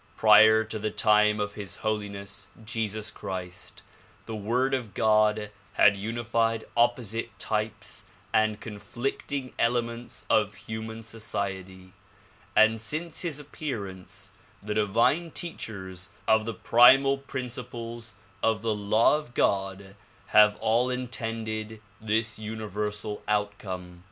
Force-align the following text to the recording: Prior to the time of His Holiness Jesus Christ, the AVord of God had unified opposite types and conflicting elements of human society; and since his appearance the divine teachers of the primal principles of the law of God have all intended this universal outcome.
Prior 0.17 0.63
to 0.63 0.79
the 0.79 0.89
time 0.89 1.39
of 1.39 1.53
His 1.53 1.75
Holiness 1.75 2.47
Jesus 2.65 3.11
Christ, 3.11 3.83
the 4.25 4.33
AVord 4.33 4.75
of 4.75 4.95
God 4.95 5.51
had 5.73 5.95
unified 5.95 6.63
opposite 6.75 7.37
types 7.37 8.03
and 8.33 8.59
conflicting 8.59 9.53
elements 9.59 10.25
of 10.27 10.55
human 10.55 11.03
society; 11.03 11.93
and 12.55 12.81
since 12.81 13.21
his 13.21 13.39
appearance 13.39 14.31
the 14.63 14.73
divine 14.73 15.29
teachers 15.29 16.09
of 16.27 16.45
the 16.45 16.53
primal 16.55 17.19
principles 17.19 18.15
of 18.41 18.63
the 18.63 18.73
law 18.73 19.19
of 19.19 19.35
God 19.35 19.95
have 20.29 20.55
all 20.55 20.89
intended 20.89 21.79
this 22.01 22.39
universal 22.39 23.21
outcome. 23.27 23.99